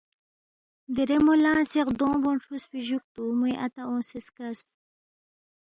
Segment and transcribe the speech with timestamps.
[0.95, 4.61] دیرے مو لنگسے غدونگ بونگ کُھروسفی جُوکتُو موے اتا اونگسے سکرس